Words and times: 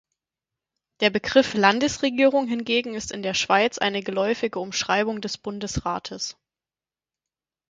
Der 1.01 1.11
Begriff 1.11 1.53
"Landesregierung" 1.53 2.47
hingegen 2.47 2.95
ist 2.95 3.11
in 3.11 3.21
der 3.21 3.35
Schweiz 3.35 3.77
eine 3.77 4.01
geläufige 4.01 4.57
Umschreibung 4.57 5.21
des 5.21 5.37
Bundesrates. 5.37 6.39